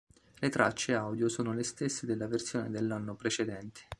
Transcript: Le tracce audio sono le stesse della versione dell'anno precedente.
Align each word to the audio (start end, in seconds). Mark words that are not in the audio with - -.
Le 0.39 0.49
tracce 0.49 0.95
audio 0.95 1.29
sono 1.29 1.53
le 1.53 1.61
stesse 1.61 2.07
della 2.07 2.25
versione 2.25 2.71
dell'anno 2.71 3.13
precedente. 3.13 3.81